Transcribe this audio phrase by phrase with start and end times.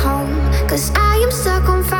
[0.00, 0.32] home,
[0.68, 1.99] cause I am stuck on fire.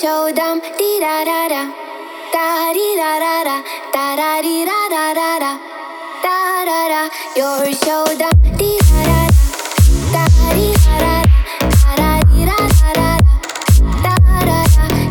[0.00, 0.60] So dumb.
[0.78, 1.62] Dee da da da.
[2.32, 3.56] Da dee da da da.
[3.94, 5.52] Da da dee da da da da.
[6.24, 6.36] Da
[6.68, 7.02] da da.
[7.36, 8.38] You're so dumb.
[8.58, 9.42] Dee da da da.
[10.14, 10.24] Da
[10.56, 11.68] dee da da da.
[11.98, 13.18] Da dee da da da da.
[14.04, 14.14] Da
[14.48, 14.58] da.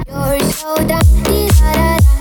[0.09, 1.07] You're so dumb.
[1.27, 2.17] Dee da da da.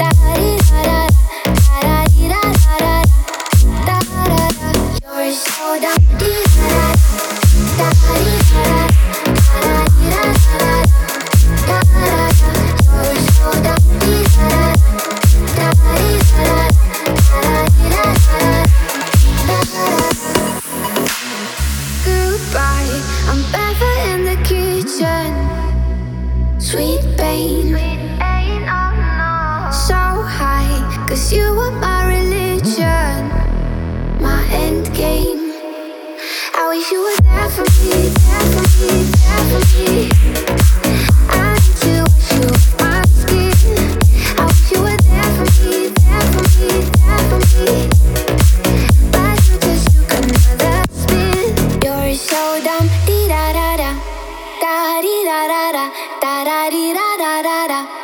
[0.00, 1.54] Da dee da da da.
[1.80, 3.08] Da dee da da da da.
[3.86, 3.98] Da
[4.28, 4.80] da dumb.
[5.00, 6.24] Dee da da da.
[6.68, 6.83] Da
[31.14, 33.28] cause you were my religion,
[34.20, 35.54] my end game.
[36.58, 38.90] I wish you were there for me, there for me,
[39.22, 40.10] there for me.
[41.30, 43.54] I need to wash you off my skin.
[44.38, 46.70] I wish you were there for me, there for me,
[47.06, 47.74] there for me.
[49.62, 51.46] Just took another spin.
[51.84, 52.88] You're so dumb,
[53.30, 53.90] da da da,
[54.62, 55.84] da da da da,
[56.20, 58.03] da da dee da, da da da.